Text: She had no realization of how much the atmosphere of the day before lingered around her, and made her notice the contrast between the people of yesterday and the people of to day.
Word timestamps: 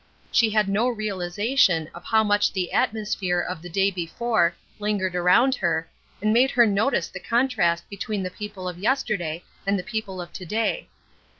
She 0.31 0.49
had 0.49 0.67
no 0.67 0.89
realization 0.89 1.87
of 1.93 2.05
how 2.05 2.23
much 2.23 2.51
the 2.51 2.71
atmosphere 2.73 3.39
of 3.39 3.61
the 3.61 3.69
day 3.69 3.91
before 3.91 4.55
lingered 4.79 5.13
around 5.15 5.53
her, 5.53 5.87
and 6.23 6.33
made 6.33 6.49
her 6.49 6.65
notice 6.65 7.07
the 7.07 7.19
contrast 7.19 7.87
between 7.87 8.23
the 8.23 8.31
people 8.31 8.67
of 8.67 8.79
yesterday 8.79 9.43
and 9.63 9.77
the 9.77 9.83
people 9.83 10.19
of 10.19 10.33
to 10.33 10.43
day. 10.47 10.89